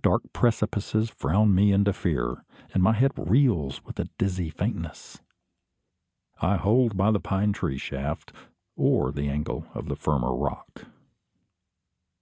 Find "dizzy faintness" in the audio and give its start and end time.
4.18-5.20